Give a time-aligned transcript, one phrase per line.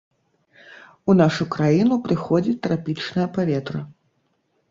[1.13, 3.81] У нашу краіну прыходзіць трапічнае паветра.